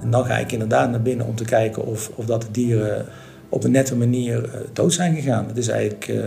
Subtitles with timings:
[0.00, 3.06] En dan ga ik inderdaad naar binnen om te kijken of, of dat de dieren
[3.48, 5.46] op een nette manier uh, dood zijn gegaan.
[5.46, 6.24] Dat is eigenlijk uh,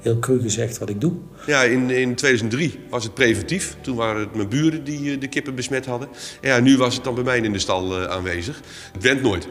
[0.00, 1.12] heel cru gezegd wat ik doe.
[1.46, 3.76] Ja, in, in 2003 was het preventief.
[3.80, 6.08] Toen waren het mijn buren die uh, de kippen besmet hadden.
[6.40, 8.60] En ja, nu was het dan bij mij in de stal aanwezig.
[8.92, 9.48] Het went nooit.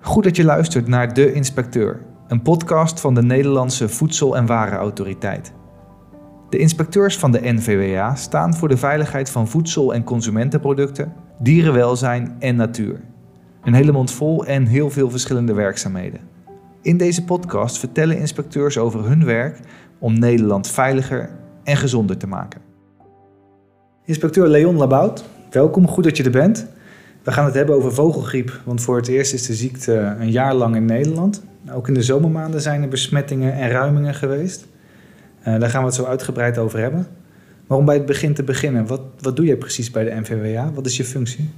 [0.00, 5.52] Goed dat je luistert naar De Inspecteur, een podcast van de Nederlandse Voedsel- en Warenautoriteit.
[6.50, 12.56] De inspecteurs van de NVWA staan voor de veiligheid van voedsel- en consumentenproducten, dierenwelzijn en
[12.56, 13.00] natuur.
[13.62, 16.20] Een hele mond vol en heel veel verschillende werkzaamheden.
[16.82, 19.58] In deze podcast vertellen inspecteurs over hun werk
[19.98, 21.30] om Nederland veiliger
[21.64, 22.60] en gezonder te maken.
[24.04, 26.66] Inspecteur Leon Labout, welkom, goed dat je er bent.
[27.22, 30.54] We gaan het hebben over vogelgriep, want voor het eerst is de ziekte een jaar
[30.54, 31.42] lang in Nederland.
[31.72, 34.66] Ook in de zomermaanden zijn er besmettingen en ruimingen geweest.
[35.40, 37.06] Uh, daar gaan we het zo uitgebreid over hebben.
[37.66, 40.72] Maar om bij het begin te beginnen, wat, wat doe jij precies bij de NVWA?
[40.74, 41.50] Wat is je functie?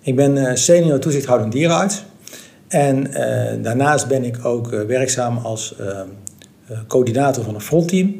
[0.00, 2.04] Ik ben uh, senior toezichthoudend dierenarts.
[2.68, 5.74] En uh, daarnaast ben ik ook werkzaam als
[6.88, 8.14] coördinator van een frontteam.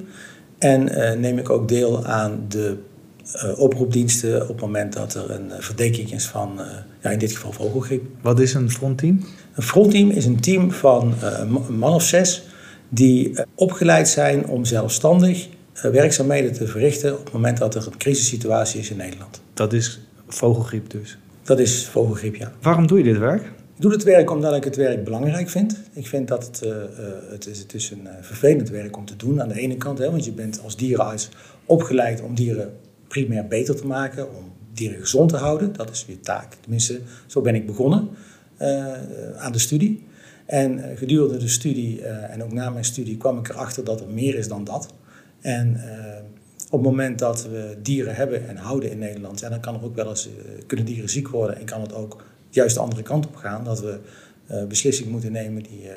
[0.58, 0.84] En
[1.20, 2.77] neem ik ook deel aan de
[3.56, 6.61] oproepdiensten op het moment dat er een verdenking is van,
[7.02, 8.05] ja, in dit geval vogelgriep.
[8.20, 9.24] Wat is een frontteam?
[9.55, 12.42] Een frontteam is een team van een man of zes
[12.89, 15.48] die opgeleid zijn om zelfstandig
[15.82, 19.41] werkzaamheden te verrichten op het moment dat er een crisissituatie is in Nederland.
[19.55, 21.18] Dat is vogelgriep dus?
[21.42, 22.52] Dat is vogelgriep, ja.
[22.60, 23.42] Waarom doe je dit werk?
[23.77, 25.77] Ik doe dit werk omdat ik het werk belangrijk vind.
[25.92, 26.77] Ik vind dat het, uh,
[27.30, 29.98] het, is, het is een uh, vervelend werk om te doen aan de ene kant.
[29.98, 31.28] Hè, want je bent als dierenarts
[31.64, 32.72] opgeleid om dieren
[33.08, 34.36] primair beter te maken.
[34.36, 35.72] Om dieren gezond te houden.
[35.72, 36.55] Dat is je taak.
[36.61, 38.08] Tenminste, zo ben ik begonnen
[38.62, 38.92] uh,
[39.36, 40.05] aan de studie.
[40.46, 44.34] En gedurende de studie en ook na mijn studie kwam ik erachter dat er meer
[44.34, 44.88] is dan dat.
[45.47, 45.80] En
[46.70, 49.84] op het moment dat we dieren hebben en houden in Nederland, ja, dan kan er
[49.84, 50.33] ook wel eens, uh,
[50.66, 53.64] kunnen dieren ziek worden en kan het ook juist de andere kant op gaan.
[53.64, 53.98] Dat we
[54.50, 55.97] uh, beslissingen moeten nemen die je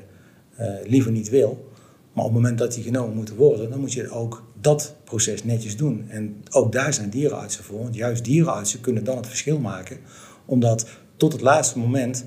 [0.85, 1.69] liever niet wil.
[2.13, 5.43] Maar op het moment dat die genomen moeten worden, dan moet je ook dat proces
[5.43, 6.05] netjes doen.
[6.09, 7.79] En ook daar zijn dierenartsen voor.
[7.79, 9.97] Want juist dierenartsen kunnen dan het verschil maken.
[10.45, 10.87] Omdat
[11.17, 12.25] tot het laatste moment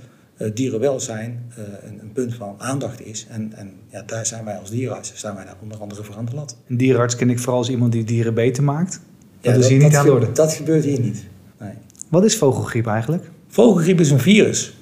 [0.55, 3.27] dierenwelzijn uh, een, een, punt van aandacht is.
[3.29, 6.25] En, en ja, daar zijn wij als dierenartsen zijn wij daar onder andere voor aan
[6.25, 6.57] de lat.
[6.69, 9.01] Een dierenarts ken ik vooral als iemand die dieren beter maakt.
[9.41, 10.33] Dat ja, is hier niet aan de.
[10.33, 11.25] Dat gebeurt hier niet.
[11.61, 11.73] Nee.
[12.09, 13.31] Wat is vogelgriep eigenlijk?
[13.49, 14.77] Vogelgriep is een virus.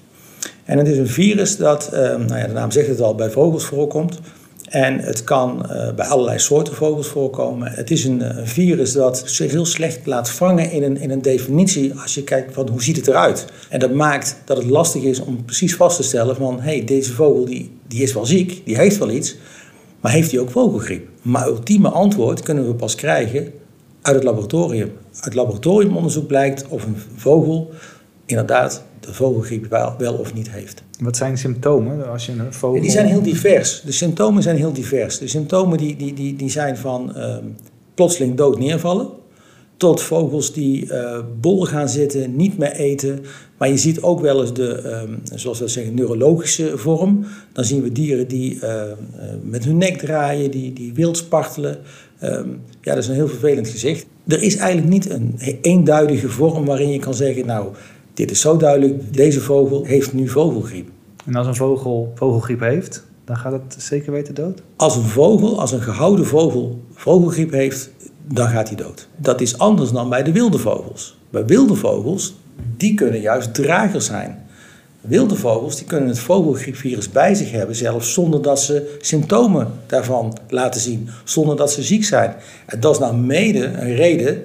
[0.64, 3.30] En het is een virus dat, uh, nou ja, de naam zegt het al, bij
[3.30, 4.20] vogels voorkomt.
[4.70, 7.72] En het kan uh, bij allerlei soorten vogels voorkomen.
[7.72, 11.22] Het is een, een, virus dat zich heel slecht laat vangen in een, in een
[11.22, 13.44] definitie als je kijkt van hoe ziet het eruit.
[13.68, 16.84] En dat maakt dat het lastig is om precies vast te stellen van hé, hey,
[16.84, 19.36] deze vogel die, die is wel ziek, die heeft wel iets,
[20.00, 21.08] maar heeft hij ook vogelgriep?
[21.22, 23.52] Maar ultieme antwoord kunnen we pas krijgen
[24.02, 24.92] uit het laboratorium.
[25.20, 27.70] Uit laboratoriumonderzoek blijkt of een vogel
[28.26, 30.82] inderdaad de vogelgriep wel, wel of niet heeft.
[31.00, 32.80] Wat zijn symptomen als je een vogel...
[32.80, 33.82] Die zijn heel divers.
[33.84, 35.18] De symptomen zijn heel divers.
[35.18, 37.56] De symptomen die, die, die, die zijn van um,
[37.94, 39.08] plotseling dood neervallen...
[39.76, 43.24] tot vogels die uh, bol gaan zitten, niet meer eten.
[43.58, 47.26] Maar je ziet ook wel eens de, um, zoals we zeggen, neurologische vorm.
[47.52, 48.92] Dan zien we dieren die uh, uh,
[49.42, 51.78] met hun nek draaien, die, die wild spartelen.
[52.22, 54.06] Um, ja, dat is een heel vervelend gezicht.
[54.26, 57.46] Er is eigenlijk niet een eenduidige vorm waarin je kan zeggen...
[57.46, 57.68] nou
[58.20, 60.88] dit is zo duidelijk, deze vogel heeft nu vogelgriep.
[61.26, 64.62] En als een vogel vogelgriep heeft, dan gaat het zeker weten dood?
[64.76, 67.90] Als een vogel, als een gehouden vogel vogelgriep heeft,
[68.26, 69.08] dan gaat hij dood.
[69.16, 71.18] Dat is anders dan bij de wilde vogels.
[71.30, 72.34] Bij wilde vogels,
[72.76, 74.46] die kunnen juist dragers zijn.
[75.00, 80.38] Wilde vogels die kunnen het vogelgriepvirus bij zich hebben, zelfs zonder dat ze symptomen daarvan
[80.48, 82.34] laten zien, zonder dat ze ziek zijn.
[82.66, 84.42] En dat is nou mede een reden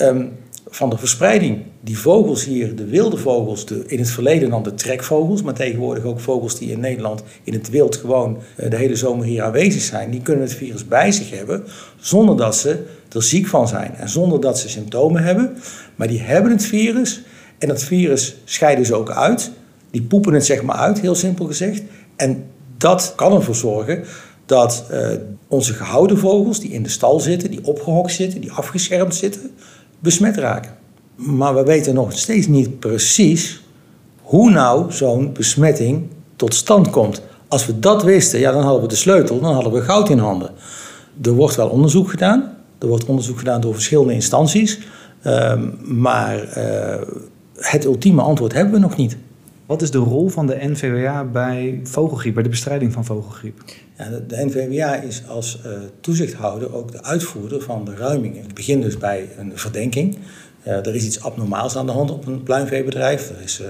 [0.00, 0.32] um,
[0.68, 1.62] van de verspreiding.
[1.80, 6.04] Die vogels hier, de wilde vogels, de, in het verleden dan de trekvogels, maar tegenwoordig
[6.04, 9.82] ook vogels die in Nederland in het wild gewoon eh, de hele zomer hier aanwezig
[9.82, 11.64] zijn, die kunnen het virus bij zich hebben
[12.00, 15.56] zonder dat ze er ziek van zijn en zonder dat ze symptomen hebben.
[15.96, 17.22] Maar die hebben het virus
[17.58, 19.50] en dat virus scheiden ze ook uit.
[19.90, 21.82] Die poepen het zeg maar uit, heel simpel gezegd.
[22.16, 22.44] En
[22.76, 24.04] dat kan ervoor zorgen
[24.46, 25.08] dat uh,
[25.48, 29.50] onze gehouden vogels die in de stal zitten, die opgehokt zitten, die afgeschermd zitten,
[30.06, 30.70] besmet raken.
[31.14, 33.62] Maar we weten nog steeds niet precies
[34.22, 37.22] hoe nou zo'n besmetting tot stand komt.
[37.48, 40.18] Als we dat wisten, ja, dan hadden we de sleutel, dan hadden we goud in
[40.18, 40.50] handen.
[41.22, 42.56] Er wordt wel onderzoek gedaan.
[42.78, 44.78] Er wordt onderzoek gedaan door verschillende instanties.
[45.26, 47.02] Um, maar uh,
[47.56, 49.16] het ultieme antwoord hebben we nog niet.
[49.66, 53.62] Wat is de rol van de NVWA bij vogelgriep, bij de bestrijding van vogelgriep?
[53.98, 58.42] Ja, de, NVWA is als uh, toezichthouder ook de uitvoerder van de ruimingen.
[58.42, 60.16] Het begint dus bij een verdenking.
[60.66, 63.30] Uh, er is iets abnormaals aan de hand op een pluimveebedrijf.
[63.30, 63.66] Er is uh,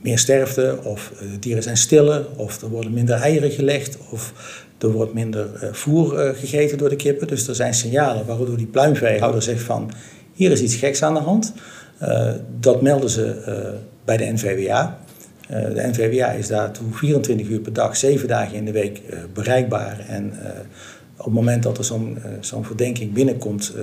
[0.00, 4.32] meer sterfte, of de dieren zijn stiller, of er worden minder eieren gelegd, of
[4.78, 7.26] er wordt minder voer gegeten door de kippen.
[7.26, 9.90] Dus er zijn signalen waardoor die pluimveehouder zegt van
[10.32, 11.52] hier is iets geks aan de hand.
[12.60, 13.36] dat melden ze
[14.04, 14.98] bij de NVWA.
[15.48, 19.02] De NVWA is daartoe 24 uur per dag, 7 dagen in de week
[19.34, 20.04] bereikbaar.
[20.08, 20.32] En
[21.16, 23.74] op het moment dat er zo'n zo'n verdenking binnenkomt,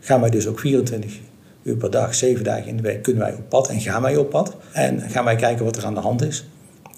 [0.00, 1.18] gaan wij dus ook 24
[1.62, 4.16] uur per dag, zeven dagen in de week, kunnen wij op pad en gaan wij
[4.16, 4.56] op pad.
[4.72, 6.44] En gaan wij kijken wat er aan de hand is.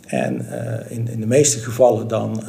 [0.07, 0.47] En
[0.89, 2.43] in, in de meeste gevallen dan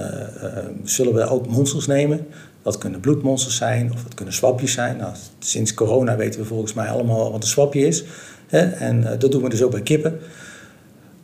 [0.84, 2.28] zullen we ook monsters nemen.
[2.62, 4.98] Dat kunnen bloedmonsters zijn of dat kunnen swapjes zijn.
[4.98, 8.04] Nou, sinds corona weten we volgens mij allemaal wat een swapje is.
[8.48, 8.60] Hè?
[8.60, 10.20] En dat doen we dus ook bij kippen.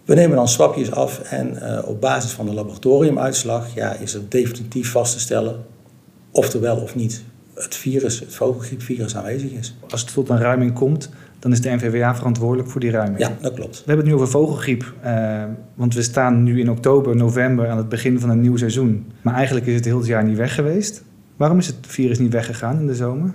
[0.10, 4.92] We nemen dan swapjes af en op basis van de laboratoriumuitslag ja, is er definitief
[4.92, 5.56] vast te stellen
[6.32, 7.24] of er wel of niet
[7.54, 9.76] het virus, het vogelgriepvirus aanwezig is.
[9.90, 11.10] Als het tot een ruiming komt,
[11.40, 13.20] dan is de NVWA verantwoordelijk voor die ruiming.
[13.20, 13.78] Ja, dat klopt.
[13.78, 17.78] We hebben het nu over vogelgriep, uh, want we staan nu in oktober, november aan
[17.78, 19.12] het begin van een nieuw seizoen.
[19.22, 21.04] Maar eigenlijk is het heel het jaar niet weg geweest.
[21.36, 23.34] Waarom is het virus niet weggegaan in de zomer?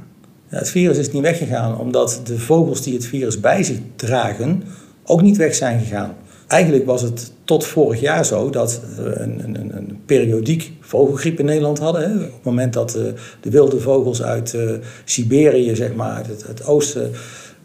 [0.49, 4.63] Ja, het virus is niet weggegaan omdat de vogels die het virus bij zich dragen
[5.05, 6.15] ook niet weg zijn gegaan.
[6.47, 11.45] Eigenlijk was het tot vorig jaar zo dat we een, een, een periodiek vogelgriep in
[11.45, 12.03] Nederland hadden.
[12.03, 12.15] Hè.
[12.15, 14.71] Op het moment dat de, de wilde vogels uit uh,
[15.05, 17.11] Siberië, zeg maar, het, het oosten,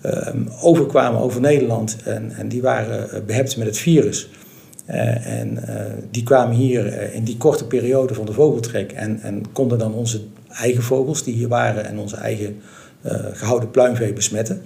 [0.05, 0.27] uh,
[0.61, 1.97] overkwamen over Nederland.
[2.03, 4.29] En, en die waren uh, behept met het virus.
[4.85, 5.59] En
[6.11, 10.21] die kwamen hier in die korte periode van de vogeltrek en, en konden dan onze
[10.49, 12.61] eigen vogels die hier waren en onze eigen
[13.33, 14.61] gehouden pluimvee besmetten.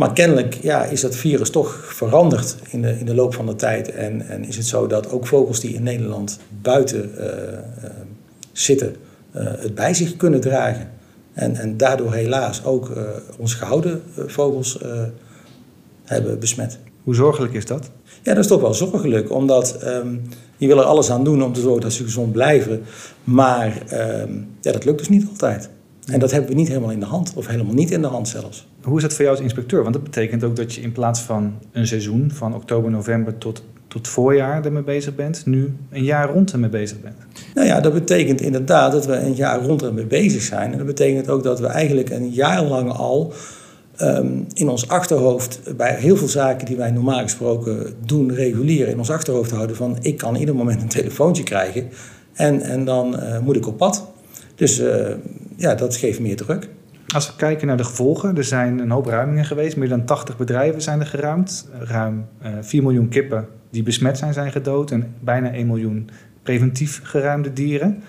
[0.00, 3.54] Maar kennelijk ja, is dat virus toch veranderd in de, in de loop van de
[3.54, 3.90] tijd.
[3.90, 7.90] En, en is het zo dat ook vogels die in Nederland buiten uh, uh,
[8.52, 8.96] zitten,
[9.36, 10.90] uh, het bij zich kunnen dragen.
[11.32, 12.92] En, en daardoor helaas ook
[13.38, 14.78] onze gehouden vogels
[16.04, 16.78] hebben besmet.
[17.04, 17.90] Hoe zorgelijk is dat?
[18.22, 20.22] Ja, dat is toch wel zorgelijk, omdat um,
[20.56, 22.82] je wil er alles aan doen om te zorgen dat ze gezond blijven.
[23.24, 23.82] Maar
[24.22, 25.70] um, ja, dat lukt dus niet altijd.
[26.06, 28.28] En dat hebben we niet helemaal in de hand, of helemaal niet in de hand
[28.28, 28.66] zelfs.
[28.82, 29.82] Hoe is dat voor jou als inspecteur?
[29.82, 33.62] Want dat betekent ook dat je in plaats van een seizoen van oktober, november tot,
[33.88, 37.16] tot voorjaar ermee bezig bent, nu een jaar rond ermee bezig bent.
[37.54, 40.72] Nou ja, dat betekent inderdaad dat we een jaar rond ermee bezig zijn.
[40.72, 43.32] En dat betekent ook dat we eigenlijk een jaar lang al
[44.02, 48.98] um, in ons achterhoofd, bij heel veel zaken die wij normaal gesproken doen, regulier, in
[48.98, 51.88] ons achterhoofd houden van ik kan ieder moment een telefoontje krijgen
[52.32, 54.08] en, en dan uh, moet ik op pad.
[54.54, 55.06] Dus uh,
[55.60, 56.68] ja, dat geeft meer druk.
[57.14, 59.76] Als we kijken naar de gevolgen, er zijn een hoop ruimingen geweest.
[59.76, 61.68] Meer dan 80 bedrijven zijn er geruimd.
[61.78, 64.90] Ruim uh, eh, 4 miljoen kippen die besmet zijn, zijn gedood.
[64.90, 66.10] En bijna 1 miljoen
[66.42, 68.02] preventief geruimde dieren.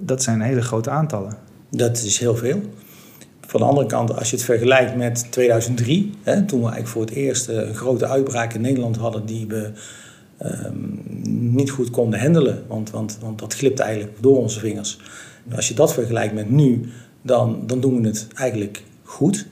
[0.00, 1.36] Dat zijn hele grote aantallen.
[1.70, 2.60] Dat is heel veel.
[3.40, 7.02] Van de andere kant, als je het vergelijkt met 2003, hè, toen we eigenlijk voor
[7.02, 9.70] het eerst een grote uitbraak in Nederland hadden die we
[10.42, 11.02] um,
[11.54, 14.98] niet goed konden handelen, want, want, want dat glipt eigenlijk door onze vingers.
[15.56, 16.80] Als je dat vergelijkt met nu,
[17.22, 19.46] dan, dan doen we het eigenlijk goed.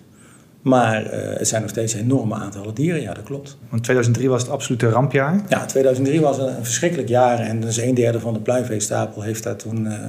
[0.62, 3.58] Maar uh, het zijn nog steeds enorme aantallen dieren, ja, dat klopt.
[3.68, 5.42] Want 2003 was het absolute rampjaar?
[5.48, 9.58] Ja, 2003 was een, verschrikkelijk jaar en dus een derde van de pluimveestapel heeft dat
[9.58, 10.04] toen, uh,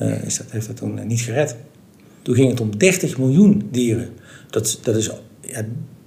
[0.00, 1.56] uh, is dat, heeft dat toen niet gered.
[2.22, 4.08] Toen ging het om 30 miljoen dieren.
[4.50, 5.10] Dat, dat, is,
[5.40, 5.62] ja,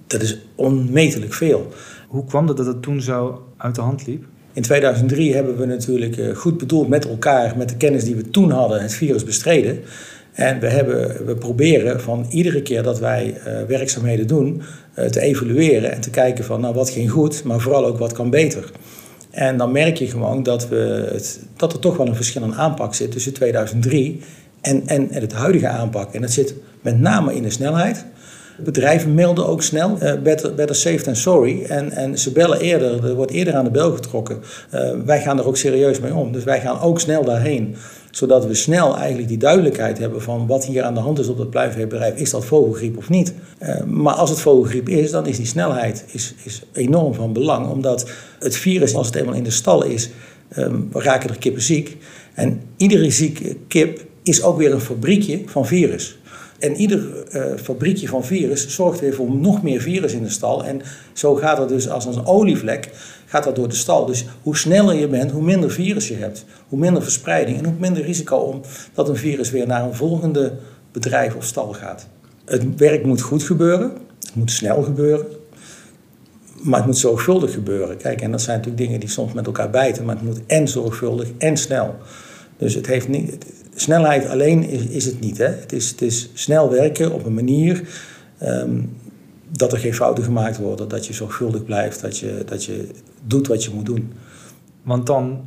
[0.08, 1.72] dat is onmetelijk veel.
[2.08, 4.26] Hoe kwam het dat het toen zo uit de hand liep?
[4.58, 8.52] In 2003 hebben we natuurlijk goed bedoeld met elkaar, met de kennis die we toen
[8.52, 9.80] hadden, het virus bestreden.
[10.34, 14.62] En we, hebben, we proberen van iedere keer dat wij uh, werkzaamheden doen,
[15.00, 18.14] uh, te evalueren en te kijken van nou wat ging goed, maar vooral ook wat
[18.14, 18.72] kan beter.
[19.32, 22.94] En dan merk je gewoon dat, we het, dat er toch wel een verschillende aanpak
[22.94, 24.22] zit tussen 2003
[24.62, 26.14] en, en, en het huidige aanpak.
[26.14, 28.06] En dat zit met name in de snelheid.
[28.64, 30.14] Bedrijven melden ook snel, uh,
[30.56, 31.64] better, safe than sorry.
[31.64, 34.40] En, en ze bellen eerder, er wordt eerder aan de bel getrokken.
[34.74, 36.32] Uh, wij gaan er ook serieus mee om.
[36.32, 37.76] Dus wij gaan ook snel daarheen
[38.18, 41.38] zodat we snel eigenlijk die duidelijkheid hebben van wat hier aan de hand is op
[41.38, 42.16] het pluimveebedrijf.
[42.16, 43.34] Is dat vogelgriep of niet?
[43.62, 47.70] Uh, maar als het vogelgriep is, dan is die snelheid is, is enorm van belang.
[47.70, 48.10] Omdat
[48.40, 50.10] het virus, als het eenmaal in de stal is,
[50.58, 51.98] um, raken er kippen ziek.
[52.34, 56.18] En iedere zieke kip is ook weer een fabriekje van virus.
[56.60, 60.66] En ieder uh, fabriekje van virus zorgt weer voor nog meer virus in de stal.
[60.66, 60.82] En
[61.14, 62.90] zo gaat het dus als een olievlek
[63.26, 64.06] gaat dat door de stal.
[64.06, 66.46] Dus hoe sneller je bent, hoe minder virus je hebt.
[66.68, 68.62] Hoe minder verspreiding en hoe minder risico om
[68.94, 70.54] dat een virus weer naar een volgende
[70.92, 72.08] bedrijf of stal gaat.
[72.46, 73.92] Het werk moet goed gebeuren.
[74.20, 75.26] Het moet snel gebeuren.
[76.62, 77.98] Maar het moet zorgvuldig gebeuren.
[77.98, 80.06] Kijk, en dat zijn natuurlijk dingen die soms met elkaar bijten.
[80.06, 81.96] Maar het moet en zorgvuldig en snel.
[82.58, 83.46] Dus het heeft niet,
[83.82, 85.38] snelheid alleen is, is het niet.
[85.38, 85.46] Hè?
[85.48, 87.82] Het, is, het is snel werken op een manier
[88.44, 88.96] um,
[89.50, 92.88] dat er geen fouten gemaakt worden, dat je zorgvuldig blijft, dat je, dat je
[93.24, 94.14] doet wat je moet doen.
[94.84, 95.42] Want dan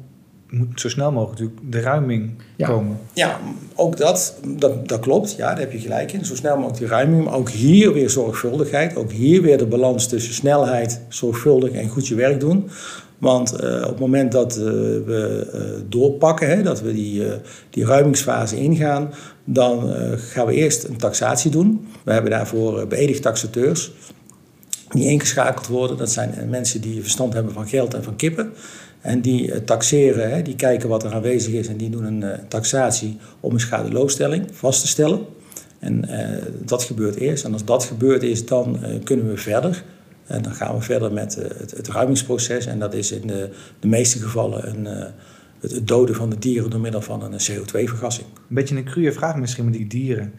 [0.51, 2.67] moet zo snel mogelijk natuurlijk de ruiming Ja.
[2.67, 2.99] komen.
[3.13, 3.41] Ja,
[3.75, 5.35] ook dat, dat, dat klopt.
[5.37, 6.25] Ja, daar heb je gelijk in.
[6.25, 7.25] Zo snel mogelijk die ruiming.
[7.25, 8.97] Maar ook hier weer zorgvuldigheid.
[8.97, 12.69] Ook hier weer de balans tussen snelheid, zorgvuldig en goed je werk doen.
[13.21, 17.23] Want eh, op het moment dat eh, we eh, doorpakken, hè, dat we die,
[17.71, 19.11] die ruimingsfase ingaan,
[19.45, 21.89] dan gaan we eerst een taxatie doen.
[22.05, 23.93] We hebben daarvoor beëdigd taxateurs
[24.89, 25.97] die ingeschakeld worden.
[25.97, 28.53] Dat zijn mensen die verstand hebben van geld en van kippen.
[29.01, 33.19] En die taxeren, hè, die kijken wat er aanwezig is en die doen een taxatie
[33.41, 35.21] om een schadeloosstelling vast te stellen.
[35.79, 36.09] En
[36.65, 37.45] dat gebeurt eerst.
[37.45, 39.85] En als dat gebeurd is, dan kunnen we verder.
[40.31, 42.67] En dan gaan we verder met eh, het, het ruimingsproces.
[42.67, 45.07] En dat is in de, de meeste gevallen een, eh,
[45.61, 48.27] het, het doden van de dieren door middel van een CO2-vergassing.
[48.27, 50.33] Een beetje een cruwe vraag misschien, maar die dieren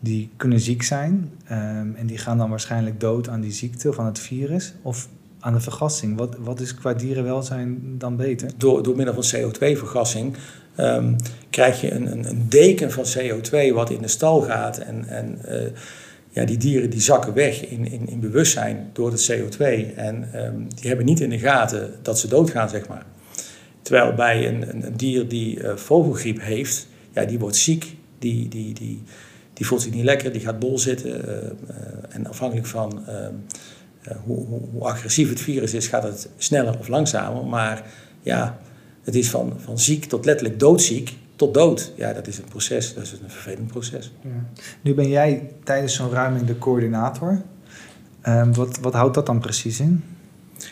[0.00, 3.98] die kunnen ziek zijn ehm, en die gaan dan waarschijnlijk dood aan die ziekte of
[3.98, 5.08] aan het virus of
[5.40, 6.18] aan de vergassing.
[6.18, 8.50] Wat, wat is qua dierenwelzijn dan beter?
[8.56, 10.36] door, door middel van CO2-vergassing
[10.74, 11.14] ehm,
[11.50, 14.78] krijg je een, een, een deken van CO2 wat in de stal gaat.
[14.78, 15.72] En, en eh,
[16.36, 19.58] ja, die dieren die zakken weg in, in, in bewustzijn door het CO2.
[19.96, 23.06] En ehm, die hebben niet in de gaten dat ze doodgaan, zeg maar.
[23.82, 28.48] Terwijl bij een, een, een dier die eh, vogelgriep heeft, ja, die wordt ziek, die,
[28.48, 29.02] die, die,
[29.52, 31.28] die voelt zich niet lekker, die gaat bol zitten.
[31.28, 31.52] eh, eh,
[32.08, 33.34] en afhankelijk van ehm,
[34.02, 37.44] eh, hoe, hoe, hoe agressief het virus is, gaat het sneller of langzamer.
[37.44, 37.90] Maar
[38.20, 38.58] ja,
[39.02, 41.92] het is van, van ziek tot letterlijk doodziek tot dood.
[41.96, 44.12] Ja, dat is een proces, dat is een vervelend proces.
[44.80, 47.42] Nu ben jij tijdens zo'n ruiming de coördinator.
[48.20, 50.04] Ehm, wat, wat houdt dat dan precies in?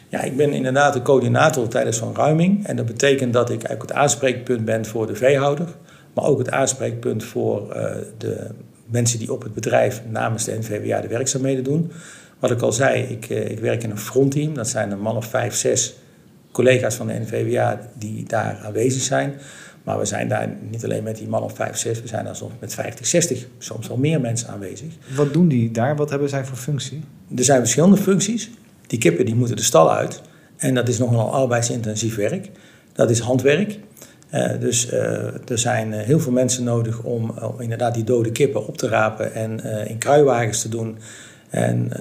[0.09, 2.67] Ja, ik ben inderdaad de coördinator tijdens zo'n ruiming.
[2.67, 5.69] En dat betekent dat ik eigenlijk het aanspreekpunt ben voor de veehouder.
[6.15, 8.51] Maar ook het aanspreekpunt voor eh, de
[8.87, 11.93] mensen die op het bedrijf namens de NVWA de werkzaamheden doen.
[12.39, 14.55] Wat ik al zei, ik, eh, ik werk in een frontteam.
[14.55, 15.95] Dat zijn een man of vijf, zes
[16.53, 19.35] collega's van de NVWA die daar aanwezig zijn.
[19.85, 22.01] Maar we zijn daar niet alleen met die man of vijf, zes.
[22.01, 24.93] We zijn daar soms met 50, 60, soms wel meer mensen aanwezig.
[25.17, 25.97] Wat doen die daar?
[25.97, 27.05] Wat hebben zij voor functie?
[27.37, 28.51] Er zijn verschillende functies.
[28.87, 30.23] Die kippen die moeten de stal uit.
[30.57, 32.51] En dat is nogal arbeidsintensief werk.
[32.93, 33.79] Dat is handwerk.
[34.35, 38.33] Eh, dus eh, er zijn eh, heel veel mensen nodig om, om inderdaad die dode
[38.33, 40.99] kippen op te rapen en in kruiwagens te doen.
[41.51, 41.93] En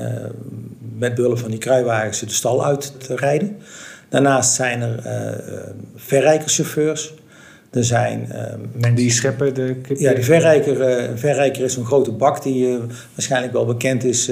[0.97, 3.57] met behulp van die kruiwagens de stal uit te rijden.
[4.09, 5.03] Daarnaast zijn er
[5.95, 7.13] verrijkerschauffeurs.
[7.73, 11.85] Er zijn eh, mensen Die scheppen de ja, die verrijker, eh, een verrijker is zo'n
[11.85, 12.77] grote bak die eh,
[13.15, 14.31] waarschijnlijk wel bekend is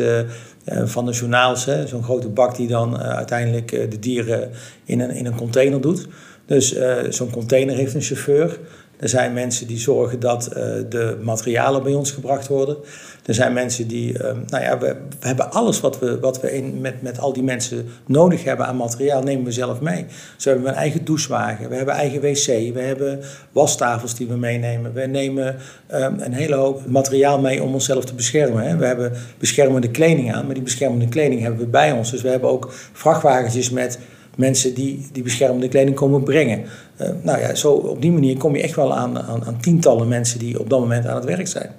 [0.65, 1.67] van de journaals.
[1.85, 4.49] Zo'n grote bak die dan uiteindelijk de dieren
[4.85, 6.07] in een, in een container doet.
[6.45, 6.75] Dus
[7.09, 8.59] zo'n container heeft een chauffeur.
[9.01, 12.77] Er zijn mensen die zorgen dat eh, de materialen bij ons gebracht worden.
[13.25, 16.81] Er zijn mensen die, eh, nou ja, we, hebben alles wat we, wat we in,
[16.81, 20.05] met, met al die mensen nodig hebben aan materiaal, nemen we zelf mee.
[20.37, 23.19] Zo hebben we een eigen douchewagen, we hebben eigen wc, we hebben
[23.51, 24.93] wastafels die we meenemen.
[24.93, 25.55] We nemen
[25.87, 28.63] eh, een hele hoop materiaal mee om onszelf te beschermen.
[28.63, 28.77] Hè.
[28.77, 32.11] We hebben beschermende kleding aan, maar die beschermende kleding hebben we bij ons.
[32.11, 33.99] Dus we hebben ook vrachtwagentjes met
[34.35, 36.63] mensen die die beschermende kleding komen brengen.
[36.95, 40.07] Eh, nou ja, zo op die manier kom je echt wel aan, aan, aan tientallen
[40.07, 41.69] mensen die op dat moment aan het werk zijn.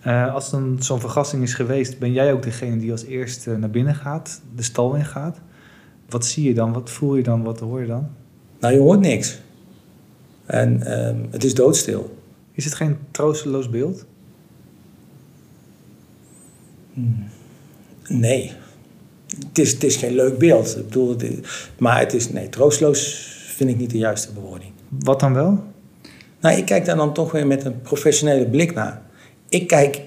[0.00, 3.70] Eh, als dan zo'n vergassing is geweest, ben jij ook degene die als eerste naar
[3.70, 5.40] binnen gaat, de stal in gaat.
[6.08, 6.72] Wat zie je dan?
[6.72, 7.42] Wat voel je dan?
[7.42, 8.08] Wat hoor je dan?
[8.60, 9.40] Nou, je hoort niks.
[10.46, 12.16] En ehm, het is doodstil.
[12.52, 14.04] Is het geen troosteloos beeld?
[18.08, 18.52] Nee.
[19.48, 20.76] Het is, het is geen leuk beeld.
[20.76, 23.26] Ik bedoel, het is- maar het is, nee, troosteloos
[23.56, 24.70] vind ik niet de juiste bewoording.
[24.88, 25.62] Wat dan wel?
[26.40, 29.02] Nou, ik kijk daar dan toch weer met een professionele blik naar.
[29.48, 30.00] Ik kijk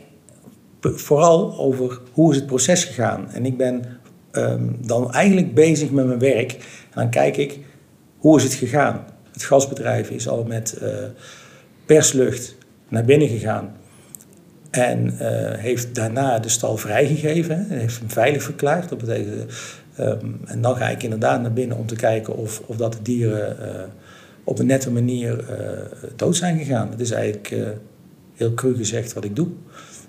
[0.82, 3.30] vooral over hoe is het proces gegaan.
[3.32, 4.00] En ik ben
[4.32, 6.52] ehm, dan eigenlijk bezig met mijn werk.
[6.52, 6.60] En
[7.02, 7.60] dan kijk ik,
[8.18, 9.06] hoe is het gegaan?
[9.32, 10.94] Het gasbedrijf is al met eh,
[11.86, 12.56] perslucht
[12.88, 13.76] naar binnen gegaan.
[14.72, 17.66] En eh, heeft daarna de stal vrijgegeven.
[17.70, 17.75] hè.
[17.78, 18.90] Heeft hem veilig verklaard.
[18.90, 19.51] Dat betekent,
[19.96, 23.01] ehm, en dan ga ik inderdaad naar binnen om te kijken of, of dat de
[23.01, 23.82] dieren eh,
[24.44, 26.90] op een nette manier eh, dood zijn gegaan.
[26.92, 27.56] Dat is eigenlijk
[28.36, 29.48] heel cru gezegd wat ik doe.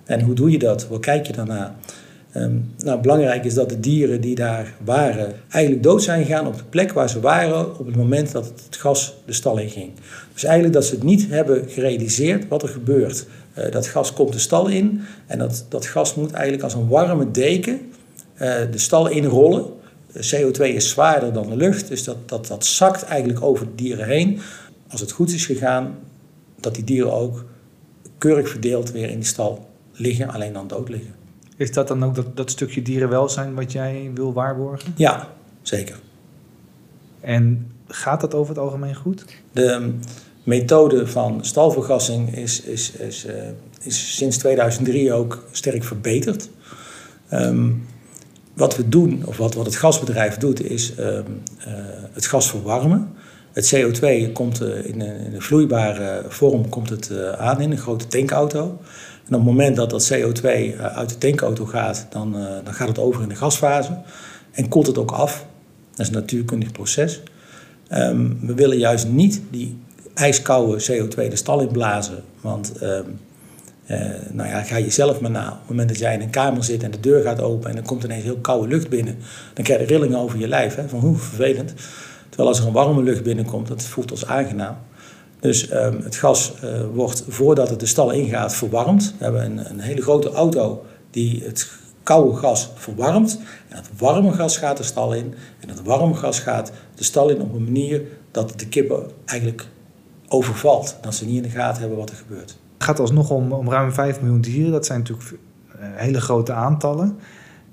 [0.04, 0.83] En hoe doe je dat?
[0.83, 1.76] Hoe kijk je daarna?
[2.33, 6.57] Ehm, nou, belangrijk is dat de dieren die daar waren eigenlijk dood zijn gegaan op
[6.57, 9.90] de plek waar ze waren op het moment dat het gas de stal in ging.
[10.33, 13.26] Dus eigenlijk dat ze het niet hebben gerealiseerd wat er gebeurt.
[13.54, 16.88] Eh, dat gas komt de stal in en dat, dat gas moet eigenlijk als een
[16.88, 17.80] warme deken
[18.35, 19.64] eh, de stal inrollen.
[20.12, 24.06] CO2 is zwaarder dan de lucht, dus dat, dat, dat zakt eigenlijk over de dieren
[24.06, 24.40] heen.
[24.88, 25.99] Als het goed is gegaan,
[26.61, 27.44] dat die dieren ook
[28.18, 31.14] keurig verdeeld weer in die stal liggen, alleen dan dood liggen.
[31.56, 34.92] Is dat dan ook dat, dat stukje dierenwelzijn wat jij wil waarborgen?
[34.97, 35.28] Ja,
[35.62, 35.99] zeker.
[37.21, 39.25] En gaat dat over het algemeen goed?
[39.52, 39.92] De
[40.42, 43.32] methode van stalvergassing is, is, is, uh,
[43.82, 46.49] is sinds 2003 ook sterk verbeterd.
[47.32, 47.87] Um,
[48.52, 51.25] wat we doen, of wat, wat het gasbedrijf doet, is um,
[51.58, 51.75] uh,
[52.12, 53.08] het gas verwarmen.
[53.52, 57.78] Het CO2 komt uh, in, een, in, een, vloeibare vorm komt het, aan in een
[57.78, 58.61] grote tankauto.
[59.26, 60.46] En op het moment dat dat CO2
[60.78, 62.32] uit de tankauto gaat, dan,
[62.64, 63.99] dan gaat het over in de gasfase
[64.52, 65.46] en koelt het ook af.
[65.90, 67.22] Dat is een natuurkundig proces.
[67.92, 69.78] Um, we willen juist niet die
[70.14, 72.23] ijskoude CO2 de stal inblazen.
[72.40, 73.21] Want um,
[73.90, 73.99] uh,
[74.31, 75.49] nou ja, ga je zelf maar na.
[75.49, 77.76] Op het moment dat jij in een kamer zit en de deur gaat open en
[77.76, 79.19] er komt ineens heel koude lucht binnen,
[79.54, 80.75] dan krijg je rillingen over je lijf.
[80.75, 81.75] Hè, van hoe vervelend.
[82.28, 84.76] Terwijl als er een warme lucht binnenkomt, dat voelt als aangenaam.
[85.40, 89.14] Dus um, het gas uh, wordt voordat het de stal ingaat verwarmd.
[89.19, 91.71] We hebben een, een hele grote auto die het
[92.02, 93.38] koude gas verwarmt.
[93.69, 95.35] En het warme gas gaat de stal in.
[95.61, 99.66] En het warme gas gaat de stal in op een manier dat de kippen eigenlijk
[100.33, 100.97] overvalt.
[101.01, 102.57] Dat ze niet in de gaten hebben wat er gebeurt.
[102.75, 104.73] Het gaat alsnog om, om ruim 5 miljoen dieren.
[104.73, 107.17] Dat zijn natuurlijk eh, hele grote aantallen.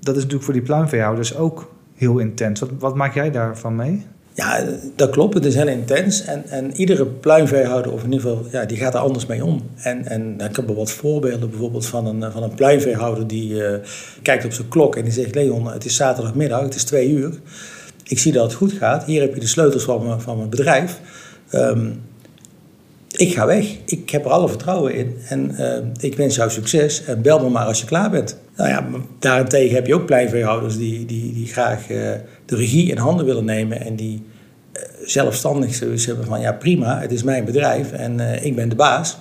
[0.00, 2.60] Dat is natuurlijk voor die pluimveehouders ook heel intens.
[2.60, 4.06] Wat, wat maak jij daarvan mee?
[4.34, 4.64] Ja,
[4.96, 5.34] dat klopt.
[5.34, 6.24] Het is heel intens.
[6.24, 9.62] En, en iedere pluimveehouder, of in ieder geval, ja, die gaat er anders mee om.
[9.76, 13.74] En, en ik heb wel wat voorbeelden, bijvoorbeeld van een, van een pluimveehouder die uh,
[14.22, 17.38] kijkt op zijn klok en die zegt: Leon, het is zaterdagmiddag, het is twee uur.
[18.04, 19.04] Ik zie dat het goed gaat.
[19.04, 21.00] Hier heb je de sleutels van mijn, van mijn bedrijf.
[21.52, 22.00] Um,
[23.20, 23.66] ik ga weg.
[23.84, 25.16] Ik heb er alle vertrouwen in.
[25.28, 27.04] En uh, ik wens jou succes.
[27.04, 28.38] En bel me maar als je klaar bent.
[28.56, 28.86] Nou ja,
[29.18, 32.12] daarentegen heb je ook pleinveehouders die, die, die graag uh,
[32.46, 33.80] de regie in handen willen nemen.
[33.80, 34.22] En die
[34.72, 38.74] uh, zelfstandig zoiets hebben van ja prima, het is mijn bedrijf en ik ben de
[38.74, 39.18] baas.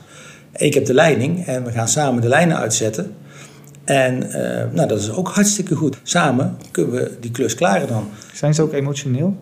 [0.55, 3.15] Ik heb de leiding en we gaan samen de lijnen uitzetten.
[3.83, 4.17] En
[4.73, 5.97] nou, dat is ook hartstikke goed.
[6.03, 8.09] Samen kunnen we die klus klaren dan.
[8.33, 9.37] Zijn ze ook emotioneel?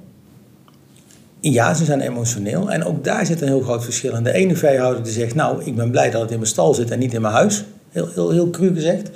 [1.52, 2.72] Ja, ze zijn emotioneel.
[2.72, 4.24] En ook daar zit een heel groot verschil in.
[4.24, 6.92] De ene veehouder die zegt, nou, ik ben blij dat het in mijn stal zit
[6.92, 7.64] en niet in mijn huis.
[7.90, 9.10] Heel, heel, heel cru gezegd.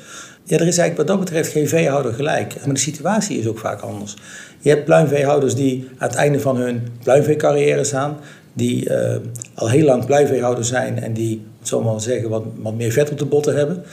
[0.44, 2.56] Ja, er is eigenlijk wat dat betreft geen veehouder gelijk.
[2.66, 4.16] Maar de situatie is ook vaak anders.
[4.60, 8.18] Je hebt pluimveehouders die aan het einde van hun pluimveecarrière staan.
[8.54, 9.16] Die uh,
[9.54, 13.18] al heel lang pluimveehouder zijn en die, zo maar zeggen, wat, wat meer vet op
[13.18, 13.84] de botten hebben.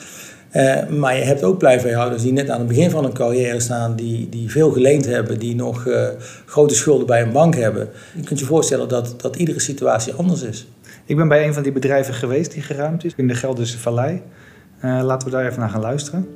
[0.52, 3.96] Uh, maar je hebt ook pluimveehouders die net aan het begin van hun carrière staan,
[3.96, 6.08] die, die veel geleend hebben, die nog uh,
[6.46, 7.88] grote schulden bij een bank hebben.
[8.14, 10.66] Je kunt je voorstellen dat, dat iedere situatie anders is.
[11.04, 14.22] Ik ben bij een van die bedrijven geweest die geruimd is, in de Gelderse Vallei.
[14.84, 16.28] Uh, laten we daar even naar gaan luisteren.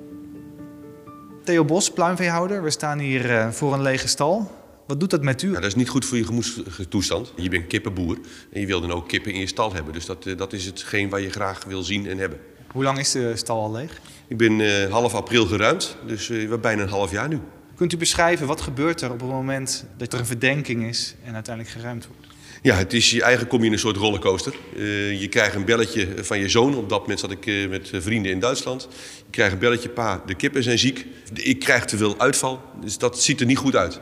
[1.45, 2.63] Theo Bos, pluimveehouder.
[2.63, 4.51] We staan hier voor een lege stal.
[4.87, 5.49] Wat doet dat met u?
[5.49, 7.33] Ja, dat is niet goed voor je gemoedstoestand.
[7.37, 8.19] Je bent kippenboer
[8.53, 9.93] en je wil dan ook kippen in je stal hebben.
[9.93, 12.39] Dus dat, dat is hetgeen wat je graag wil zien en hebben.
[12.73, 14.01] Hoe lang is de stal al leeg?
[14.29, 17.41] Ik ben uh, half april geruimd, dus uh, bijna een half jaar nu.
[17.75, 21.35] Kunt u beschrijven wat gebeurt er op het moment dat er een verdenking is en
[21.35, 22.27] uiteindelijk geruimd wordt?
[22.63, 24.55] Ja, het is, eigenlijk kom je in een soort rollercoaster.
[24.77, 26.77] Uh, je krijgt een belletje van je zoon.
[26.77, 28.89] Op dat moment zat ik met vrienden in Duitsland.
[29.17, 31.07] Je krijgt een belletje, pa, de kippen zijn ziek.
[31.35, 34.01] Ik krijg te veel uitval, dus dat ziet er niet goed uit.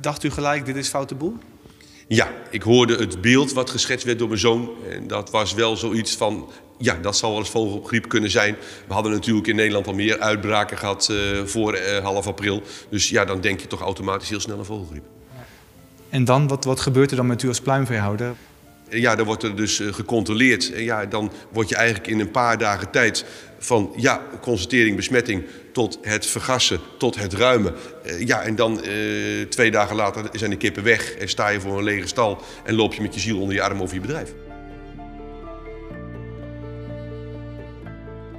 [0.00, 1.36] Dacht u gelijk, dit is foute boel?
[2.08, 4.70] Ja, ik hoorde het beeld wat geschetst werd door mijn zoon.
[4.90, 8.56] En dat was wel zoiets van, ja, dat zal wel eens vogelgriep kunnen zijn.
[8.86, 12.62] We hadden natuurlijk in Nederland al meer uitbraken gehad uh, voor uh, half april.
[12.88, 15.04] Dus ja, dan denk je toch automatisch heel snel aan vogelgriep.
[16.08, 18.34] En dan, wat, wat gebeurt er dan met u als pluimveehouder?
[18.88, 20.72] Ja, dan wordt er dus gecontroleerd.
[20.72, 23.24] En ja, dan word je eigenlijk in een paar dagen tijd
[23.58, 27.74] van ja, constatering, besmetting tot het vergassen, tot het ruimen.
[28.06, 31.60] Uh, ja, en dan uh, twee dagen later zijn de kippen weg en sta je
[31.60, 34.00] voor een lege stal en loop je met je ziel onder je arm over je
[34.00, 34.34] bedrijf.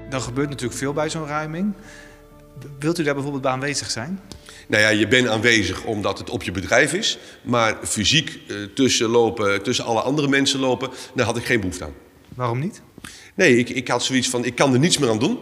[0.10, 1.74] Dan gebeurt natuurlijk veel bij zo'n ruiming.
[2.80, 4.20] Wilt u daar bijvoorbeeld bij aanwezig zijn?
[4.68, 7.18] Nou ja, je bent aanwezig omdat het op je bedrijf is.
[7.42, 11.84] Maar fysiek uh, tussen, lopen, tussen alle andere mensen lopen, daar had ik geen behoefte
[11.84, 11.94] aan.
[12.36, 12.82] Waarom niet?
[13.36, 15.38] Nee, ik, ik had zoiets van, ik kan er niets meer aan doen.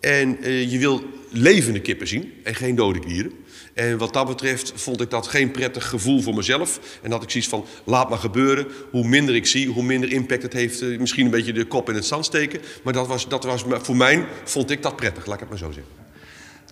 [0.00, 3.32] En uh, je wil levende kippen zien en geen dode dieren.
[3.74, 6.80] En wat dat betreft vond ik dat geen prettig gevoel voor mezelf.
[7.02, 8.66] En had ik zoiets van, laat maar gebeuren.
[8.90, 10.82] Hoe minder ik zie, hoe minder impact het heeft.
[10.82, 12.60] Uh, misschien een beetje de kop in het zand steken.
[12.82, 15.58] Maar dat was, dat was, voor mij vond ik dat prettig, laat ik het maar
[15.58, 16.03] zo zeggen.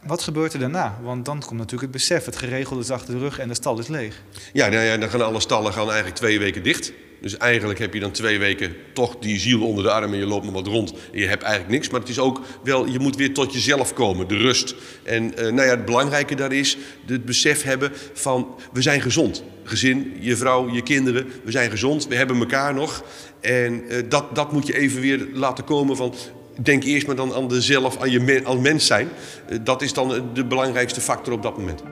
[0.07, 0.99] Wat gebeurt er daarna?
[1.03, 3.79] Want dan komt natuurlijk het besef, het geregelde is achter de rug en de stal
[3.79, 4.23] is leeg.
[4.53, 6.93] Ja, nou ja dan gaan alle stallen gaan eigenlijk twee weken dicht.
[7.21, 10.27] Dus eigenlijk heb je dan twee weken toch die ziel onder de arm en je
[10.27, 10.93] loopt nog wat rond.
[10.93, 13.93] En je hebt eigenlijk niks, maar het is ook wel, je moet weer tot jezelf
[13.93, 14.75] komen, de rust.
[15.03, 19.45] En uh, nou ja, het belangrijke daar is het besef hebben van we zijn gezond.
[19.65, 23.05] Gezin, je vrouw, je kinderen, we zijn gezond, we hebben elkaar nog.
[23.41, 26.15] En uh, dat, dat moet je even weer laten komen van
[26.65, 29.09] denk eerst maar dan aan de zelf, aan je mens zijn.
[29.51, 31.83] Uh, dat is dan de belangrijkste factor op dat moment.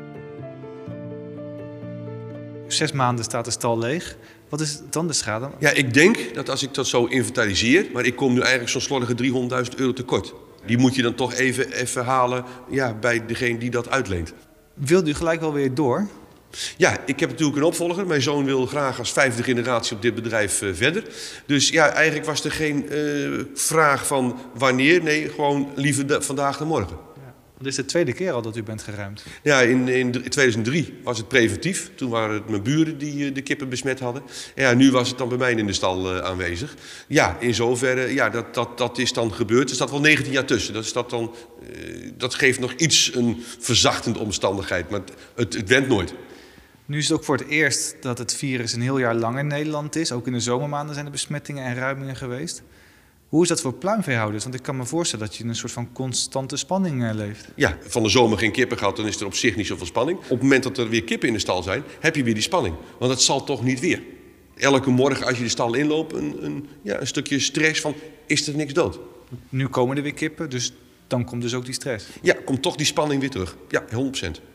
[2.73, 4.17] zes maanden staat de stal leeg.
[4.49, 5.51] Wat is dan de schade?
[5.59, 8.81] Ja, ik denk dat als ik dat zo inventariseer, maar ik kom nu eigenlijk zo'n
[8.81, 9.15] slordige
[9.73, 10.35] 300.000 euro tekort.
[10.67, 14.33] Die moet je dan toch even, even halen ja, bij degene die dat uitleent.
[14.75, 16.09] Wilde u gelijk wel weer door?
[16.77, 18.07] Ja, ik heb natuurlijk een opvolger.
[18.07, 21.05] Mijn zoon wil graag als vijfde generatie op dit bedrijf uh, verder.
[21.47, 25.03] Dus ja, eigenlijk was er geen uh, vraag van wanneer.
[25.03, 27.09] Nee, gewoon liever vandaag dan morgen.
[27.59, 29.25] Het is de tweede keer al dat u bent geruimd.
[29.43, 31.91] Ja, in, in 2003 was het preventief.
[31.95, 34.23] Toen waren het mijn buren die uh, de kippen besmet hadden.
[34.55, 36.75] En ja, nu was het dan bij mij in de stal aanwezig.
[37.09, 39.69] Ja, in zoverre, ja, dat, dat, dat is dan gebeurd.
[39.69, 40.75] Er staat wel 19 jaar tussen.
[40.75, 41.35] Dat, is dat, dan,
[42.17, 44.91] dat geeft nog iets een verzachtende omstandigheid.
[44.91, 45.01] Maar
[45.35, 46.15] het, het went nooit.
[46.91, 49.47] Nu is het ook voor het eerst dat het virus een heel jaar lang in
[49.47, 50.13] Nederland is.
[50.13, 52.63] Ook in de zomermaanden zijn er besmettingen en ruimingen geweest.
[53.29, 54.43] Hoe is dat voor pluimveehouders?
[54.43, 57.49] Want ik kan me voorstellen dat je in een soort van constante spanning eh, leeft.
[57.55, 60.19] Ja, van de zomer geen kippen gehad, dan is er op zich niet zoveel spanning.
[60.19, 62.43] Op het moment dat er weer kippen in de stal zijn, heb je weer die
[62.43, 62.75] spanning.
[62.99, 64.03] Want het zal toch niet weer.
[64.57, 67.95] Elke morgen als je de stal inloopt, een, een, ja, een stukje stress van,
[68.27, 68.99] is er niks dood?
[69.49, 70.73] Nu komen er weer kippen, dus
[71.07, 72.07] dan komt dus ook die stress.
[72.23, 73.57] Ja, komt toch die spanning weer terug.
[73.69, 74.50] Ja, 100%.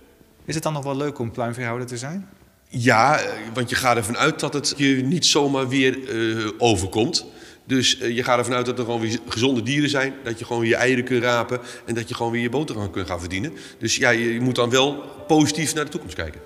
[0.45, 2.27] Is het dan nog wel leuk om pluimveehouder te zijn?
[2.69, 7.25] Ja, eh, want je gaat ervan uit dat het je niet zomaar weer uh, overkomt.
[7.65, 10.13] Dus uh, je gaat ervan uit dat er gewoon weer gezonde dieren zijn.
[10.23, 11.59] Dat je gewoon weer je eieren kunt rapen.
[11.85, 13.53] En dat je gewoon weer je boterham kunt gaan verdienen.
[13.77, 16.41] Dus ja, je, je moet dan wel positief naar de toekomst kijken.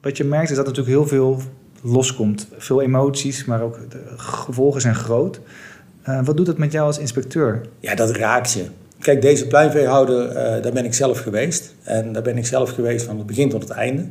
[0.00, 1.42] Wat je merkt is dat er natuurlijk heel veel
[1.82, 2.48] loskomt.
[2.56, 5.40] Veel emoties, maar ook de gevolgen zijn groot.
[6.08, 7.66] Uh, wat doet dat met jou als inspecteur?
[7.80, 8.66] Ja, dat raakt je.
[9.00, 11.74] Kijk, deze pluimveehouder, uh, daar ben ik zelf geweest.
[11.82, 14.04] En daar ben ik zelf geweest van het begin tot het einde.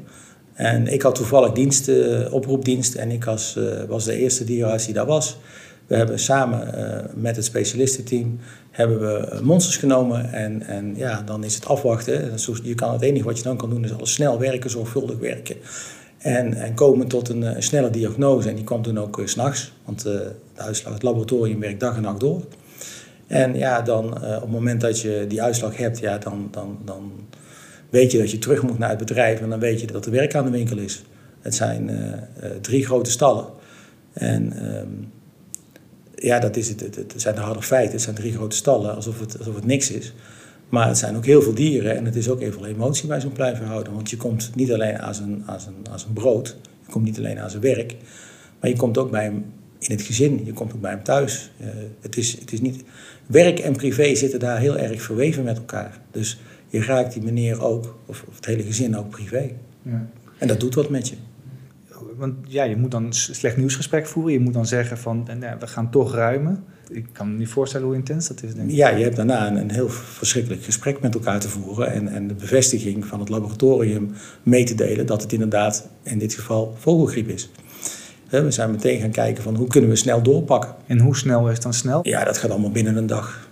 [0.53, 4.85] En ik had toevallig dienst, uh, oproepdienst en ik was, uh, was de eerste dierenarts
[4.85, 5.37] die daar was.
[5.87, 6.73] We hebben samen
[7.15, 8.39] met het specialistenteam
[8.71, 10.33] hebben we monsters genomen.
[10.33, 12.31] En, en ja, dan is het afwachten.
[12.63, 15.55] Je kan het enige wat je dan kan doen is alles snel werken, zorgvuldig werken.
[16.17, 18.49] En, en komen tot een, snelle diagnose.
[18.49, 20.03] En die komt dan ook s s'nachts, want
[20.53, 22.41] het laboratorium werkt dag en nacht door.
[23.27, 26.77] En ja, dan uh, op het moment dat je die uitslag hebt, ja, dan, dan,
[26.85, 27.11] dan
[27.89, 30.11] weet je dat je terug moet naar het bedrijf en dan weet je dat er
[30.11, 31.03] werk aan de winkel is.
[31.41, 32.15] Het zijn uh, uh,
[32.61, 33.45] drie grote stallen.
[34.13, 35.11] En um,
[36.15, 37.91] ja, dat is het, het, zijn de harde feiten.
[37.91, 40.13] Het zijn drie grote stallen, alsof het, alsof het niks is.
[40.69, 43.21] Maar het zijn ook heel veel dieren en het is ook heel veel emotie bij
[43.21, 43.93] zo'n pluimveehouder.
[43.93, 47.17] Want je komt niet alleen aan zijn, aan, zijn, aan zijn brood, je komt niet
[47.17, 47.95] alleen aan zijn werk,
[48.59, 49.45] maar je komt ook bij hem
[49.79, 51.51] in het gezin, je komt ook bij hem thuis.
[51.61, 51.67] Uh,
[52.01, 52.83] het, is, het is niet,
[53.25, 55.99] werk en privé zitten daar heel erg verweven met elkaar.
[56.11, 59.51] Dus je raakt die meneer ook, of, of het hele gezin ook privé.
[59.81, 60.09] Ja.
[60.37, 61.15] En dat doet wat met je.
[62.17, 64.33] Want ja, je moet dan een slecht nieuwsgesprek voeren.
[64.33, 66.63] Je moet dan zeggen van, nou, we gaan toch ruimen.
[66.89, 68.75] Ik kan me niet voorstellen hoe intens dat is, denk ik.
[68.75, 71.91] Ja, je hebt daarna een, een heel verschrikkelijk gesprek met elkaar te voeren.
[71.91, 74.11] En, en de bevestiging van het laboratorium
[74.43, 77.49] mee te delen dat het inderdaad in dit geval vogelgriep is.
[78.43, 80.75] We zijn meteen gaan kijken van hoe kunnen we snel doorpakken.
[80.85, 81.99] En hoe snel is dan snel?
[82.07, 83.49] Ja, dat gaat allemaal binnen een dag.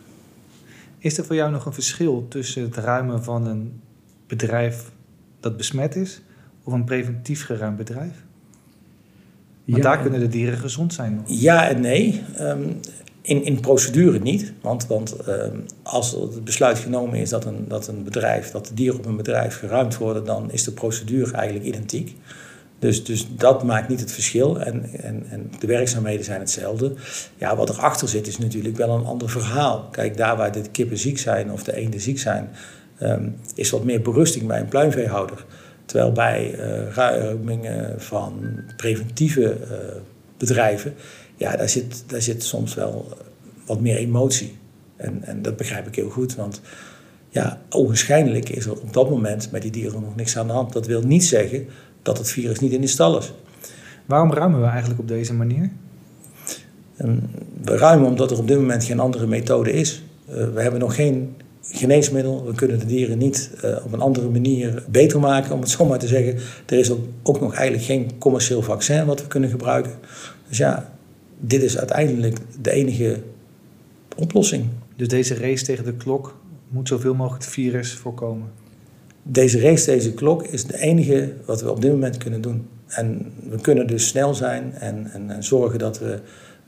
[0.97, 3.81] Is er voor jou nog een verschil tussen het ruimen van een
[4.27, 4.91] bedrijf
[5.39, 6.21] dat besmet is
[6.63, 8.23] of een preventief geruimd bedrijf?
[9.65, 11.15] Want ja, daar kunnen de dieren gezond zijn.
[11.15, 11.23] Nog.
[11.27, 12.21] Ja en nee.
[12.39, 12.79] Um,
[13.21, 14.53] in, in procedure niet.
[14.61, 18.73] Want, want um, als het besluit genomen is dat een, dat een bedrijf, dat de
[18.73, 22.15] dieren op een bedrijf geruimd worden, dan is de procedure eigenlijk identiek.
[22.83, 26.93] Dus, dus dat maakt niet het verschil en, en, en de werkzaamheden zijn hetzelfde.
[27.37, 29.87] Ja, wat erachter zit is natuurlijk wel een ander verhaal.
[29.91, 32.49] Kijk, daar waar de kippen ziek zijn of de eenden ziek zijn,
[33.01, 35.45] um, is wat meer berusting bij een pluimveehouder.
[35.85, 39.77] Terwijl bij uh, ruimingen van preventieve uh,
[40.37, 40.93] bedrijven,
[41.35, 43.17] ja, daar zit, daar zit soms wel
[43.65, 44.57] wat meer emotie.
[44.95, 46.61] En, en dat begrijp ik heel goed, want
[47.29, 47.61] ja,
[48.49, 50.73] is er op dat moment met die dieren nog niks aan de hand.
[50.73, 51.67] Dat wil niet zeggen
[52.03, 53.33] dat het virus niet in de stal is.
[54.05, 55.71] Waarom ruimen we eigenlijk op deze manier?
[56.95, 57.29] En
[57.63, 60.03] we ruimen omdat er op dit moment geen andere methode is.
[60.29, 62.45] Uh, we hebben nog geen geneesmiddel.
[62.45, 65.85] We kunnen de dieren niet uh, op een andere manier beter maken, om het zo
[65.85, 66.35] maar te zeggen.
[66.65, 69.91] Er is ook, ook nog eigenlijk geen commercieel vaccin wat we kunnen gebruiken.
[70.47, 70.93] Dus ja,
[71.39, 73.21] dit is uiteindelijk de enige
[74.15, 74.65] oplossing.
[74.95, 76.35] Dus deze race tegen de klok
[76.67, 78.62] moet zoveel mogelijk het virus voorkomen?
[79.23, 82.67] Deze race, deze klok is de enige wat we op dit moment kunnen doen.
[82.87, 86.19] En we kunnen dus snel zijn en, en, en zorgen dat we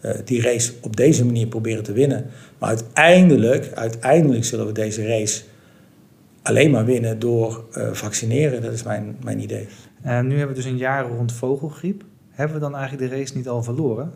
[0.01, 2.25] uh, die race op deze manier proberen te winnen.
[2.57, 5.43] Maar uiteindelijk, uiteindelijk zullen we deze race
[6.41, 8.61] alleen maar winnen door uh, vaccineren.
[8.61, 9.67] Dat is mijn, mijn idee.
[10.05, 12.03] Uh, nu hebben we dus een jaar rond vogelgriep.
[12.29, 14.13] Hebben we dan eigenlijk de race niet al verloren?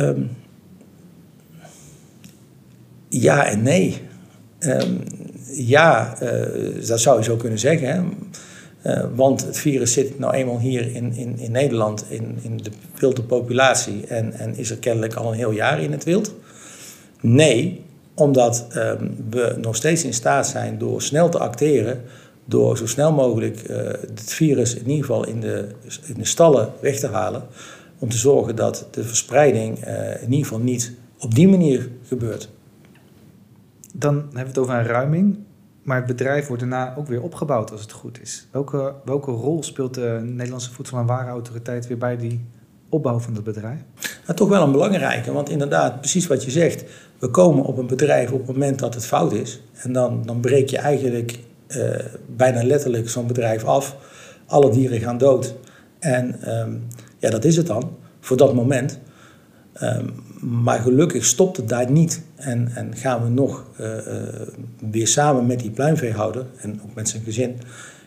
[0.00, 0.30] Um,
[3.08, 4.07] ja en nee.
[4.58, 4.94] Ehm,
[5.52, 6.16] ja,
[6.86, 7.88] dat zou je zo kunnen zeggen.
[7.88, 8.02] Hè?
[9.14, 13.22] want het virus zit nou eenmaal hier in, in, in Nederland, in, in de wilde
[13.22, 16.34] populatie, en, en is er kennelijk al een heel jaar in het wild.
[17.20, 22.02] Nee, omdat ehm, we nog steeds in staat zijn door snel te acteren,
[22.44, 25.68] door zo snel mogelijk uh, het virus in ieder geval in de,
[26.06, 27.42] in de stallen weg te halen,
[27.98, 29.84] om te zorgen dat de verspreiding
[30.20, 32.48] in ieder geval niet op die manier gebeurt.
[33.98, 35.38] Dan hebben we het over een ruiming,
[35.82, 38.48] maar het bedrijf wordt daarna ook weer opgebouwd als het goed is.
[38.50, 42.44] Welke, welke rol speelt de Nederlandse Voedsel- en Warenautoriteit weer bij die
[42.88, 43.80] opbouw van het bedrijf?
[44.24, 46.84] Nou, toch wel een belangrijke, want inderdaad, precies wat je zegt.
[47.18, 49.62] We komen op een bedrijf op het moment dat het fout is.
[49.72, 51.96] En dan, dan breek je eigenlijk uh,
[52.36, 53.96] bijna letterlijk zo'n bedrijf af.
[54.46, 55.54] Alle dieren gaan dood.
[55.98, 56.86] En um,
[57.18, 58.98] ja, dat is het dan, voor dat moment.
[59.82, 62.22] Um, maar gelukkig stopt het daar niet.
[62.36, 64.02] En, en gaan we nog uh, uh,
[64.90, 67.56] weer samen met die pluimveehouder en ook met zijn gezin...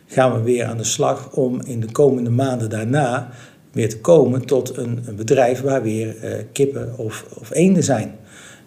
[0.07, 3.29] gaan we weer aan de slag om in de komende maanden daarna
[3.71, 8.15] weer te komen tot een, een bedrijf waar weer uh, kippen of, of eenden zijn.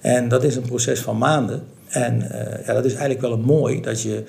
[0.01, 1.63] En dat is een proces van maanden.
[1.89, 2.19] En
[2.67, 4.25] ja, dat is eigenlijk wel een mooi dat je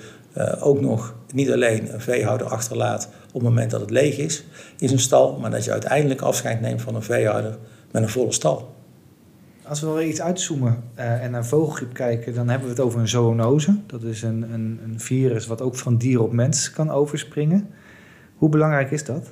[0.60, 4.44] ook nog niet alleen een veehouder achterlaat op het moment dat het leeg is
[4.78, 7.56] in zijn stal, maar dat je uiteindelijk afscheid neemt van een veehouder
[7.90, 8.75] met een volle stal.
[9.68, 13.00] Als we wel iets uitzoomen uh, en naar vogelgriep kijken, dan hebben we het over
[13.00, 13.76] een zoonose.
[13.86, 17.68] Dat is een, een, een virus wat ook van dier op mens kan overspringen.
[18.36, 19.26] Hoe belangrijk is dat?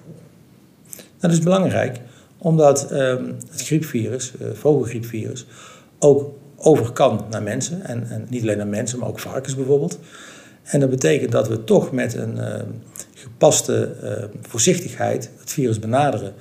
[1.18, 2.00] Dat is belangrijk,
[2.38, 5.46] omdat um, het griepvirus, uh, vogelgriepvirus,
[5.98, 7.84] ook over kan naar mensen.
[7.84, 9.98] En, en, niet alleen naar mensen, maar ook varkens bijvoorbeeld.
[10.62, 12.54] En dat betekent dat we toch met een uh,
[13.14, 16.32] gepaste uh, voorzichtigheid het virus benaderen.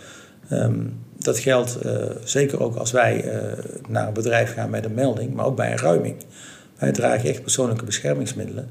[0.53, 1.77] Um, dat geldt
[2.23, 3.41] zeker ook als wij
[3.87, 6.15] naar een bedrijf gaan met een melding, maar ook bij een ruiming.
[6.77, 8.67] Wij dragen echt persoonlijke beschermingsmiddelen.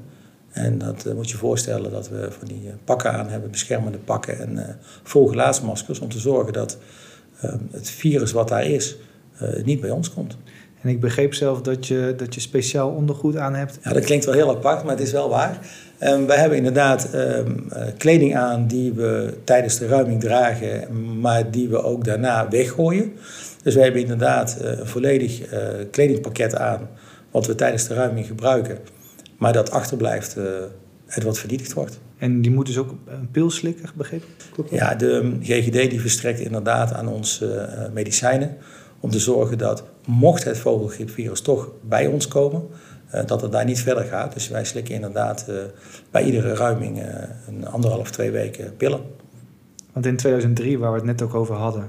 [0.51, 4.39] En dat uh, moet je voorstellen dat we van die pakken aan hebben, beschermende pakken
[4.39, 4.63] en uh,
[5.03, 6.77] vol glaasmaskers, om te zorgen dat
[7.71, 8.95] het virus wat daar is
[9.63, 10.37] niet bij ons komt.
[10.83, 13.79] En ik begreep zelf dat je, dat je speciaal ondergoed aan hebt.
[13.83, 15.57] Ja, dat klinkt wel heel apart, maar het is wel waar.
[15.99, 17.67] Um, wij hebben inderdaad um,
[17.97, 20.87] kleding aan die we tijdens de ruiming dragen,
[21.19, 23.13] maar die we ook daarna weggooien.
[23.63, 25.41] Dus we hebben inderdaad een volledig
[25.91, 26.89] kledingpakket aan,
[27.31, 28.77] wat we tijdens de ruiming gebruiken
[29.43, 30.35] maar dat achterblijft
[31.05, 31.99] het wat vernietigd wordt.
[32.17, 34.27] En die moet dus ook een pil slikken, begrepen?
[34.69, 37.43] Ja, de GGD die verstrekt inderdaad aan ons
[37.93, 38.57] medicijnen
[38.99, 42.67] om te zorgen dat, mocht het vogelgriepvirus toch bij ons komen,
[43.15, 44.33] uh, dat het daar niet verder gaat.
[44.33, 45.45] Dus wij slikken inderdaad
[46.11, 47.03] bij iedere ruiming
[47.47, 49.01] een anderhalf, twee weken pillen.
[49.93, 51.87] Want in 2003, waar we het net ook over hadden,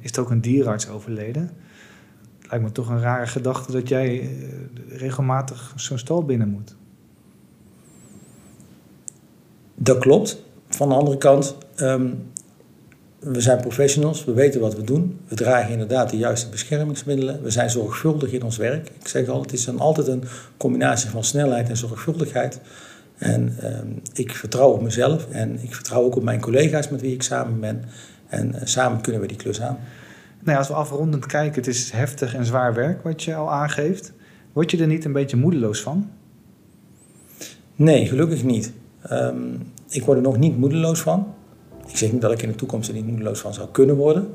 [0.00, 1.50] is er ook een dierarts overleden
[2.54, 4.28] lijkt me toch een rare gedachte dat jij eh,
[4.98, 6.76] regelmatig zo'n stal binnen moet.
[9.74, 10.42] Dat klopt.
[10.68, 12.30] Van de andere kant, um,
[13.24, 15.18] we zijn professionals, we weten wat we doen.
[15.28, 17.42] We dragen inderdaad de juiste beschermingsmiddelen.
[17.42, 18.88] We zijn zorgvuldig in ons werk.
[19.00, 20.24] Ik zeg al, het is een, altijd een
[20.56, 22.60] combinatie van snelheid en zorgvuldigheid.
[23.18, 27.12] En um, ik vertrouw op mezelf en ik vertrouw ook op mijn collega's met wie
[27.12, 27.84] ik samen ben.
[28.26, 29.78] En uh, samen kunnen we die klus aan.
[30.38, 33.52] Nou ja, als we afrondend kijken, het is heftig en zwaar werk wat je al
[33.52, 34.12] aangeeft.
[34.52, 36.10] Word je er niet een beetje moedeloos van?
[37.76, 38.72] Nee, gelukkig niet.
[39.10, 41.34] Um, ik word er nog niet moedeloos van.
[41.86, 44.28] Ik zeg niet dat ik in de toekomst er niet moedeloos van zou kunnen worden.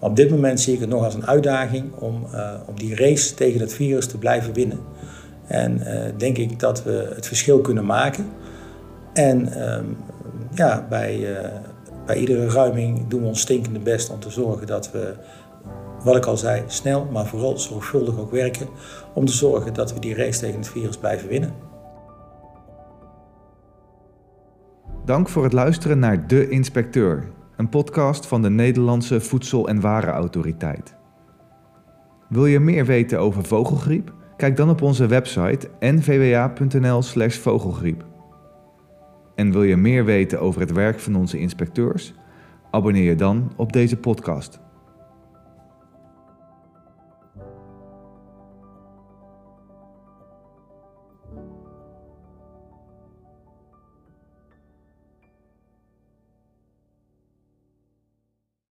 [0.00, 2.94] Maar op dit moment zie ik het nog als een uitdaging om, uh, om die
[2.94, 4.78] race tegen het virus te blijven winnen.
[5.46, 8.26] En uh, denk ik dat we het verschil kunnen maken.
[9.12, 9.96] En um,
[10.54, 11.48] ja, bij, uh,
[12.06, 15.14] bij iedere ruiming doen we ons stinkende best om te zorgen dat we
[16.04, 18.68] wat ik al zei, snel, maar vooral zorgvuldig ook werken
[19.14, 21.61] om te zorgen dat we die race tegen het virus blijven winnen.
[25.04, 30.94] Dank voor het luisteren naar De Inspecteur, een podcast van de Nederlandse Voedsel- en Warenautoriteit.
[32.28, 34.14] Wil je meer weten over vogelgriep?
[34.36, 38.04] Kijk dan op onze website nvwa.nl/slash vogelgriep.
[39.34, 42.14] En wil je meer weten over het werk van onze inspecteurs?
[42.70, 44.60] Abonneer je dan op deze podcast.